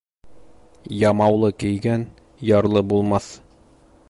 Ямаулы 1.09 1.51
кейгән 1.65 2.09
ярлы 2.53 2.87
булмаҫ. 2.95 3.33